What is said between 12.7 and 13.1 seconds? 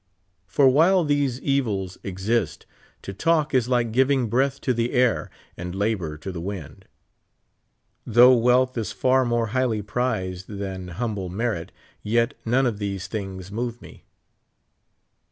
these